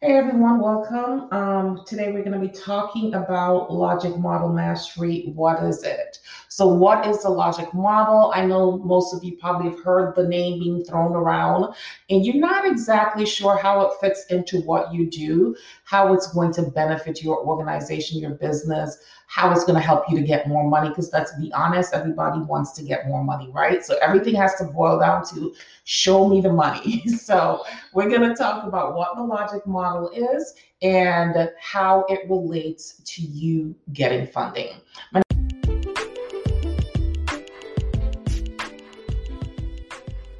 [0.00, 1.26] Hey everyone, welcome.
[1.32, 5.32] Um, today we're going to be talking about logic model mastery.
[5.34, 6.20] What is it?
[6.58, 8.32] So, what is the logic model?
[8.34, 11.72] I know most of you probably have heard the name being thrown around,
[12.10, 16.52] and you're not exactly sure how it fits into what you do, how it's going
[16.54, 18.98] to benefit your organization, your business,
[19.28, 20.88] how it's going to help you to get more money.
[20.88, 23.84] Because let's be honest, everybody wants to get more money, right?
[23.84, 27.04] So, everything has to boil down to show me the money.
[27.18, 27.62] So,
[27.94, 33.22] we're going to talk about what the logic model is and how it relates to
[33.22, 34.70] you getting funding.
[35.12, 35.22] My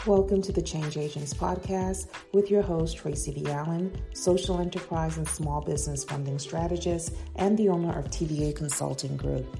[0.09, 3.51] Welcome to the Change Agents podcast with your host, Tracy V.
[3.51, 9.55] Allen, social enterprise and small business funding strategist and the owner of TVA Consulting Group.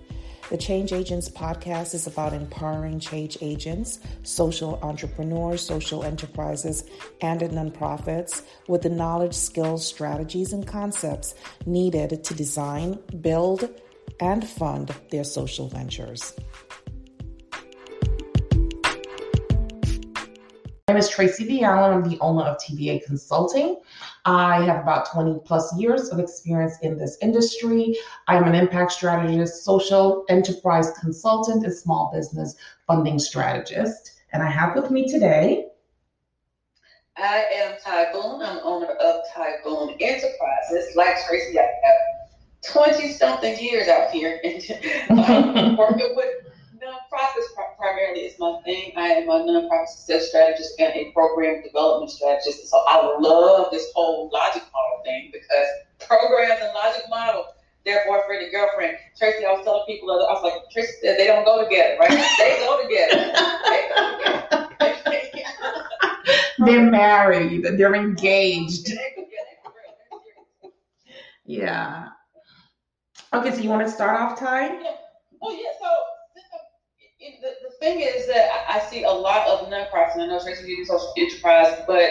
[0.49, 6.85] The Change Agents podcast is about empowering change agents, social entrepreneurs, social enterprises,
[7.21, 11.35] and nonprofits with the knowledge, skills, strategies, and concepts
[11.67, 13.69] needed to design, build,
[14.19, 16.33] and fund their social ventures.
[20.89, 21.65] My name is Tracy V.
[21.65, 21.93] Allen.
[21.93, 23.79] I'm the owner of TVA Consulting.
[24.25, 27.95] I have about 20 plus years of experience in this industry.
[28.27, 34.13] I'm an impact strategist, social enterprise consultant, and small business funding strategist.
[34.33, 35.67] And I have with me today.
[37.19, 38.41] I am Ty Boone.
[38.41, 40.97] I'm owner of Ty Boone Enterprises.
[40.97, 44.55] Like Tracy, I have 20 something years out here and
[45.79, 46.31] working with
[46.83, 47.55] nonprofits
[47.99, 48.93] primarily is my thing.
[48.97, 52.69] I am a nonprofit success strategist and a program development strategist.
[52.69, 55.69] So I love this whole logic model thing because
[56.07, 57.45] programs and logic model,
[57.85, 58.97] they're boyfriend and girlfriend.
[59.17, 62.11] Tracy, I was telling people, I was like, Tracy said they don't go together, right?
[62.39, 63.33] They go together.
[63.69, 65.49] they go together.
[66.59, 67.65] they're married.
[67.65, 68.91] They're engaged.
[71.45, 72.09] Yeah.
[73.33, 74.67] Okay, so you want to start off, Ty?
[74.67, 74.93] Yeah.
[75.43, 75.71] Oh, yeah.
[75.81, 75.89] So
[77.19, 80.77] the, the thing is that I see a lot of nonprofits, and I know Tracy
[80.77, 82.11] do social enterprise, but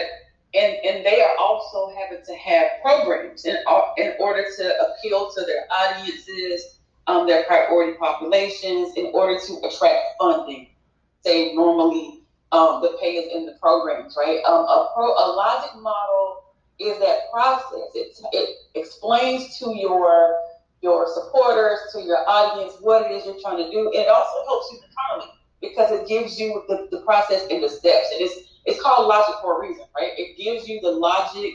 [0.54, 3.56] and and they are also having to have programs in
[3.96, 10.02] in order to appeal to their audiences, um, their priority populations, in order to attract
[10.20, 10.68] funding.
[11.24, 14.42] Say normally um, the pay is in the programs, right?
[14.44, 16.44] Um, a pro a logic model
[16.78, 17.90] is that process.
[17.94, 20.34] It it explains to your
[20.80, 23.90] your supporters, to your audience, what it is you're trying to do.
[23.92, 28.08] It also helps you internally because it gives you the, the process and the steps.
[28.12, 30.12] And it's it's called logic for a reason, right?
[30.16, 31.52] It gives you the logic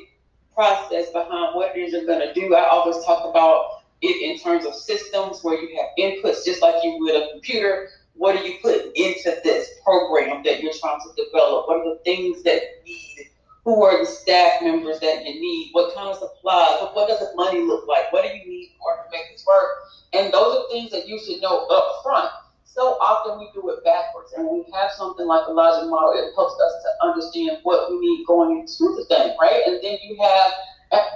[0.53, 2.55] process behind what it is you're gonna do.
[2.55, 6.75] I always talk about it in terms of systems where you have inputs just like
[6.83, 7.89] you would a computer.
[8.15, 11.67] What do you put into this program that you're trying to develop?
[11.67, 13.29] What are the things that you need
[13.65, 17.19] who are the staff members that you need, what kind of supplies, what, what does
[17.19, 19.69] the money look like, what do you need in order to make this work?
[20.11, 22.29] And those are things that you should know up front.
[22.73, 26.17] So often we do it backwards, and when we have something like a logic model,
[26.17, 29.61] it helps us to understand what we need going into the thing, right?
[29.67, 30.51] And then you have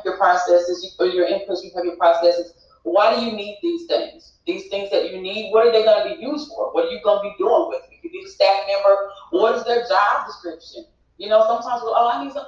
[0.06, 2.54] your processes, or your inputs, you have your processes.
[2.84, 4.34] Why do you need these things?
[4.46, 6.72] These things that you need, what are they going to be used for?
[6.74, 7.98] What are you going to be doing with it?
[8.04, 10.86] You need a staff member, what is their job description?
[11.18, 12.46] You know, sometimes we're, oh, I need some.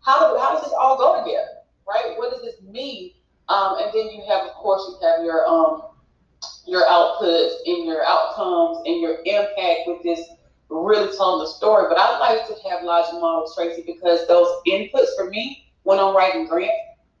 [0.00, 2.18] How how does this all go together, right?
[2.18, 3.12] What does this mean?
[3.48, 5.82] Um, and then you have, of course, you have your um
[6.68, 10.20] your outputs and your outcomes and your impact with this
[10.68, 11.86] really telling the story.
[11.88, 16.14] But I like to have logic models, Tracy, because those inputs for me when I'm
[16.14, 16.74] writing grants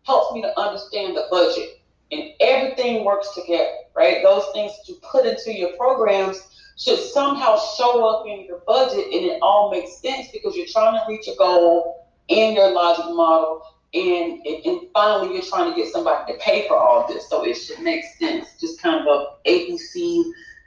[0.04, 1.80] helps me to understand the budget
[2.12, 4.22] and everything works together, right?
[4.22, 6.40] Those things that you put into your programs
[6.76, 10.94] should somehow show up in your budget and it all makes sense because you're trying
[10.94, 13.62] to reach a goal in your logic model
[13.94, 17.54] and and finally you're trying to get somebody to pay for all this so it
[17.54, 20.24] should make sense just kind of a abc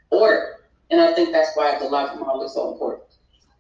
[0.09, 0.57] order
[0.89, 3.03] and i think that's why the logic model is so important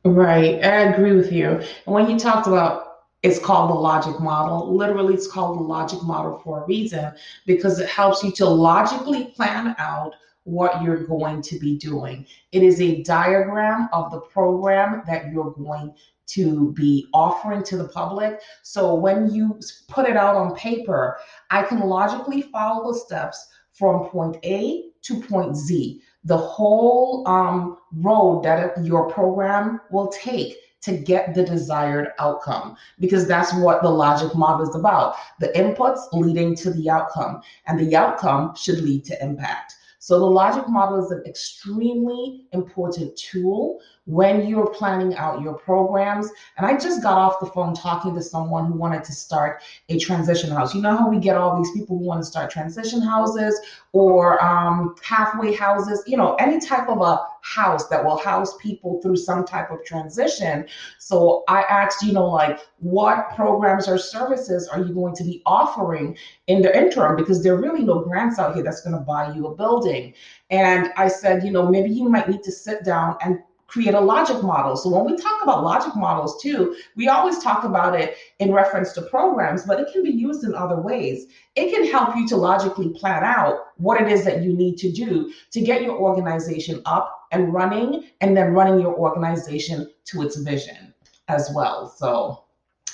[0.03, 2.91] right i agree with you and when you talked about
[3.23, 4.75] it's called the logic model.
[4.75, 7.13] Literally, it's called the logic model for a reason
[7.45, 12.25] because it helps you to logically plan out what you're going to be doing.
[12.51, 15.93] It is a diagram of the program that you're going
[16.33, 18.39] to be offering to the public.
[18.63, 21.17] So when you put it out on paper,
[21.49, 27.77] I can logically follow the steps from point A to point Z, the whole um,
[27.93, 33.89] road that your program will take to get the desired outcome because that's what the
[33.89, 35.15] logic model is about.
[35.39, 40.25] The inputs leading to the outcome and the outcome should lead to impact so the
[40.25, 46.27] logic model is an extremely important tool when you're planning out your programs.
[46.57, 49.99] And I just got off the phone talking to someone who wanted to start a
[49.99, 50.73] transition house.
[50.73, 53.59] You know how we get all these people who want to start transition houses
[53.91, 59.01] or um, halfway houses, you know, any type of a house that will house people
[59.01, 60.65] through some type of transition.
[60.99, 65.41] So I asked, you know, like what programs or services are you going to be
[65.45, 66.17] offering
[66.47, 67.15] in the interim?
[67.15, 70.13] Because there are really no grants out here that's going to buy you a building.
[70.49, 73.39] And I said, you know, maybe you might need to sit down and
[73.71, 74.75] create a logic model.
[74.75, 78.91] So when we talk about logic models too, we always talk about it in reference
[78.93, 81.27] to programs, but it can be used in other ways.
[81.55, 84.91] It can help you to logically plan out what it is that you need to
[84.91, 90.35] do to get your organization up and running and then running your organization to its
[90.35, 90.93] vision
[91.29, 91.95] as well.
[91.95, 92.43] So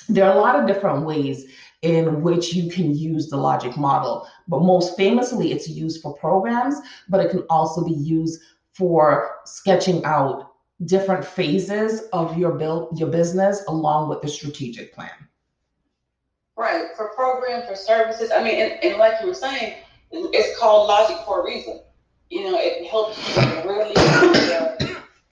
[0.08, 1.46] there are a lot of different ways
[1.82, 6.76] in which you can use the logic model, but most famously it's used for programs,
[7.08, 8.40] but it can also be used
[8.72, 10.47] for sketching out
[10.84, 15.10] different phases of your build your business along with the strategic plan.
[16.56, 16.86] Right.
[16.96, 18.30] For programs, for services.
[18.30, 19.74] I mean, and, and like you were saying,
[20.10, 21.80] it's called logic for a reason.
[22.30, 23.94] You know, it helps you really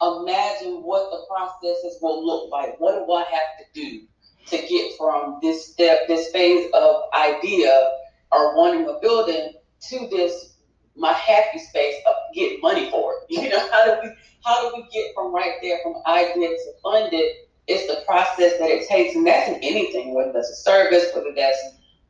[0.00, 2.78] imagine what the processes will look like.
[2.78, 4.06] What do I have to do
[4.46, 7.90] to get from this step, this phase of idea
[8.32, 9.52] or wanting a building
[9.88, 10.56] to this
[10.96, 13.16] my happy space of getting money for it.
[13.42, 14.14] You know, how do we
[14.46, 17.24] how do we get from right there from idea to funded?
[17.66, 21.34] It's the process that it takes, and that's in anything, whether that's a service, whether
[21.34, 21.58] that's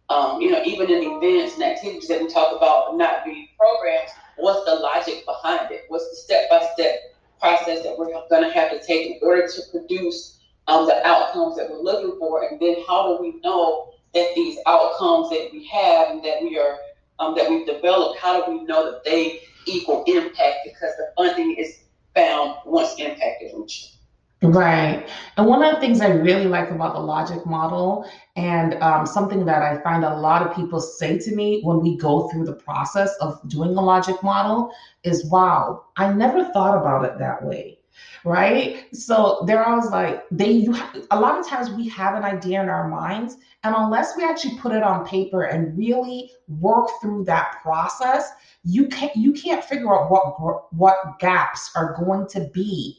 [0.09, 4.11] um, you know, even in events and activities that we talk about not being programs,
[4.37, 5.85] what's the logic behind it?
[5.89, 9.49] What's the step by step process that we're going to have to take in order
[9.49, 10.39] to produce
[10.69, 12.45] um, the outcomes that we're looking for?
[12.45, 16.57] And then how do we know that these outcomes that we have and that we
[16.59, 16.79] are
[17.19, 20.59] um, that we've developed, how do we know that they equal impact?
[20.65, 21.79] Because the funding is
[22.17, 23.97] found once.
[24.43, 25.09] Right.
[25.37, 29.45] And one of the things I really like about the logic model, and um, something
[29.47, 32.55] that I find a lot of people say to me when we go through the
[32.55, 34.71] process of doing a logic model,
[35.05, 37.76] is wow, I never thought about it that way.
[38.25, 38.87] Right.
[38.95, 40.77] So they're always like, they, you,
[41.11, 44.57] a lot of times we have an idea in our minds, and unless we actually
[44.59, 48.31] put it on paper and really work through that process,
[48.65, 52.99] you can't, you can't figure out what, what gaps are going to be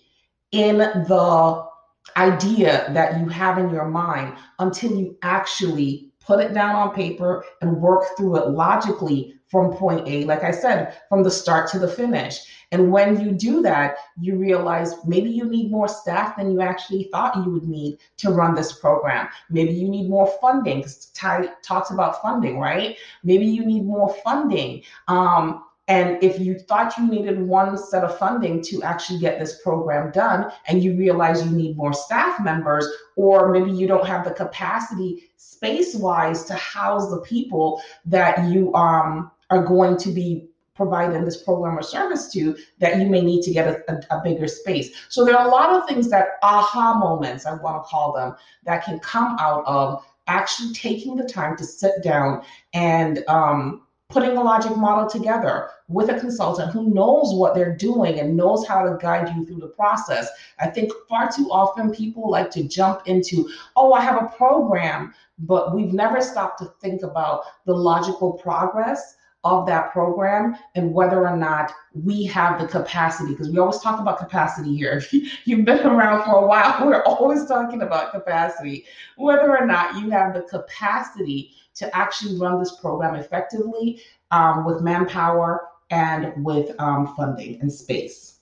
[0.52, 1.68] in the
[2.16, 7.46] idea that you have in your mind until you actually put it down on paper
[7.62, 11.80] and work through it logically from point A, like I said, from the start to
[11.80, 12.42] the finish.
[12.74, 17.08] And when you do that, you realize maybe you need more staff than you actually
[17.14, 19.30] thought you would need to run this program.
[19.50, 20.84] Maybe you need more funding
[21.14, 22.98] Ty talks about funding, right?
[23.24, 24.84] Maybe you need more funding.
[25.08, 29.62] Um, and if you thought you needed one set of funding to actually get this
[29.62, 32.86] program done, and you realize you need more staff members,
[33.16, 38.74] or maybe you don't have the capacity space wise to house the people that you
[38.74, 43.42] um, are going to be providing this program or service to, that you may need
[43.42, 44.92] to get a, a, a bigger space.
[45.10, 48.36] So there are a lot of things that aha moments, I want to call them,
[48.66, 52.44] that can come out of actually taking the time to sit down
[52.74, 58.20] and um, putting a logic model together with a consultant who knows what they're doing
[58.20, 60.30] and knows how to guide you through the process.
[60.60, 65.14] I think far too often people like to jump into, oh, I have a program,
[65.40, 69.16] but we've never stopped to think about the logical progress
[69.48, 74.00] of that program and whether or not we have the capacity because we always talk
[74.00, 75.02] about capacity here
[75.46, 78.86] you've been around for a while we're always talking about capacity
[79.16, 84.02] whether or not you have the capacity to actually run this program effectively
[84.32, 88.40] um, with manpower and with um, funding and space.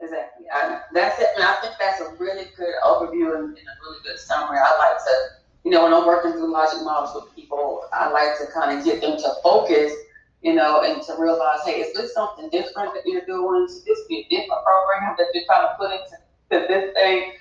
[0.00, 0.46] Exactly.
[0.52, 1.28] I, that's it.
[1.36, 4.58] and I think that's a really good overview and, and, a really good summary.
[4.58, 8.38] I like to, you know, when I'm working through logic models with people, I like
[8.38, 9.92] to kind of get them to focus,
[10.42, 13.68] you know, and to realize, hey, is this something different that you're doing?
[13.68, 17.32] Should this be a different program that you're trying to put into this thing?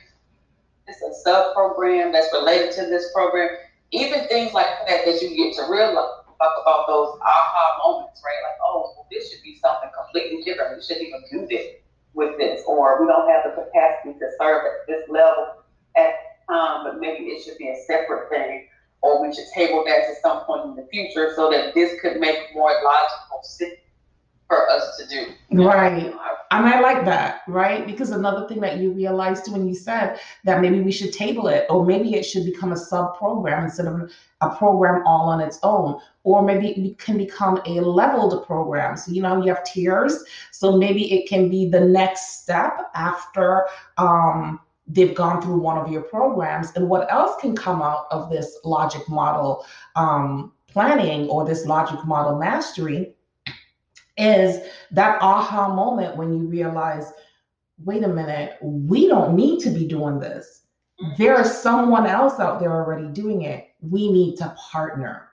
[0.88, 3.50] It's a sub program that's related to this program
[3.94, 8.42] even things like that that you get to realize talk about those aha moments, right?
[8.42, 10.75] Like, oh, well, this should be something completely different.
[10.75, 11.78] We shouldn't even do this
[12.13, 15.62] with this, or we don't have the capacity to serve at this level
[15.96, 18.67] at time, but maybe it should be a separate thing,
[19.01, 22.19] or we should table that to some point in the future so that this could
[22.19, 23.74] make more logical sense
[24.48, 25.27] for us to do.
[25.63, 26.13] Right.
[26.51, 27.88] And I like that, right?
[27.88, 31.65] Because another thing that you realized when you said that maybe we should table it,
[31.69, 35.57] or maybe it should become a sub program instead of a program all on its
[35.63, 38.98] own, or maybe it can become a leveled program.
[38.98, 40.21] So, you know, you have tiers.
[40.51, 43.67] So maybe it can be the next step after
[43.98, 44.60] um,
[44.93, 46.71] they've gone through one of your programs.
[46.75, 52.05] And what else can come out of this logic model um, planning or this logic
[52.05, 53.15] model mastery?
[54.17, 57.12] is that aha moment when you realize,
[57.83, 60.63] wait a minute, we don't need to be doing this.
[61.01, 61.21] Mm-hmm.
[61.21, 63.69] There's someone else out there already doing it.
[63.81, 65.29] We need to partner.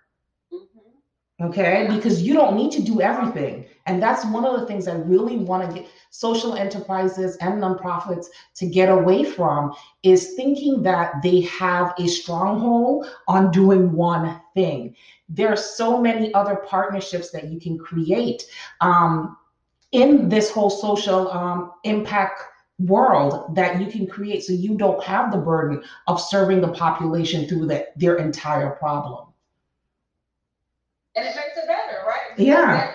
[1.41, 3.65] Okay, because you don't need to do everything.
[3.87, 8.27] And that's one of the things I really want to get social enterprises and nonprofits
[8.57, 14.97] to get away from is thinking that they have a stronghold on doing one thing.
[15.29, 18.45] There are so many other partnerships that you can create
[18.81, 19.37] um,
[19.93, 22.43] in this whole social um, impact
[22.81, 27.47] world that you can create so you don't have the burden of serving the population
[27.49, 29.29] through the, their entire problem.
[31.17, 31.67] And it makes it
[32.39, 32.95] Yeah.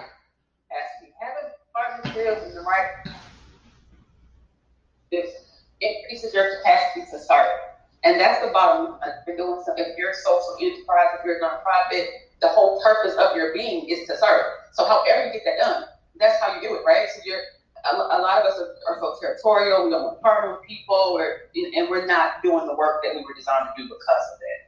[1.20, 3.16] Having in the right
[5.12, 7.60] this increases your capacity to serve.
[8.04, 9.00] And that's the bottom line.
[9.22, 12.08] If you're doing something, if you're a social enterprise, if you're a nonprofit,
[12.42, 14.44] the whole purpose of your being is to serve.
[14.74, 15.84] So however you get that done,
[16.20, 17.08] that's how you do it, right?
[17.10, 17.42] So you're
[17.84, 19.86] a, a lot of us are, are, so territorial.
[19.86, 23.14] We don't want to partner with people, or, and we're not doing the work that
[23.14, 24.60] we were designed to do because of that.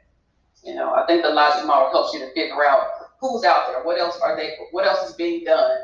[0.68, 3.84] You know, I think the logic model helps you to figure out who's out there,
[3.84, 5.78] what else are they, what else is being done,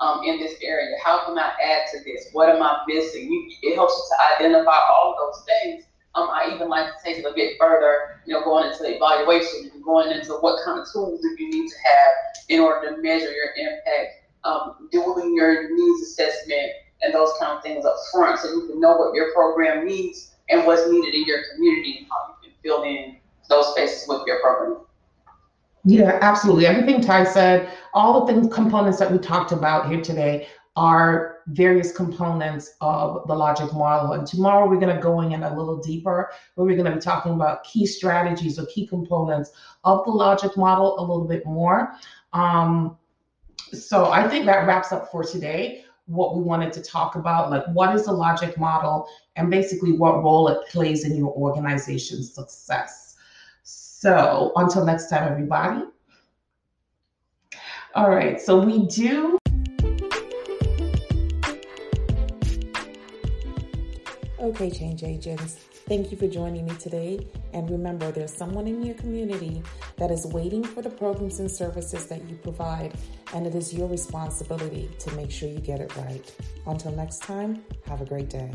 [0.00, 0.96] um, in this area?
[1.02, 2.28] How can I add to this?
[2.32, 3.30] What am I missing?
[3.30, 5.84] You, it helps you to identify all of those things.
[6.14, 9.70] Um, I even like to take it a bit further, you know, going into evaluation
[9.72, 12.10] and going into what kind of tools do you need to have
[12.48, 16.72] in order to measure your impact, um, doing your needs assessment
[17.02, 20.34] and those kind of things up front so you can know what your program needs
[20.50, 23.16] and what's needed in your community and how you can fill in
[23.48, 24.84] those spaces with your program.
[25.84, 26.66] Yeah, absolutely.
[26.66, 30.46] Everything Ty said, all the things, components that we talked about here today
[30.76, 34.12] are various components of the logic model.
[34.12, 37.00] And tomorrow we're going to go in a little deeper, where we're going to be
[37.00, 39.50] talking about key strategies or key components
[39.84, 41.92] of the logic model a little bit more.
[42.32, 42.96] Um,
[43.72, 47.64] so I think that wraps up for today what we wanted to talk about, like
[47.68, 53.11] what is the logic model and basically what role it plays in your organization's success.
[54.02, 55.84] So until next time, everybody.
[57.94, 59.38] All right, so we do.
[64.40, 65.54] Okay, change agents.
[65.86, 67.28] Thank you for joining me today.
[67.52, 69.62] And remember, there's someone in your community
[69.98, 72.94] that is waiting for the programs and services that you provide,
[73.34, 76.28] and it is your responsibility to make sure you get it right.
[76.66, 78.50] Until next time, have a great day.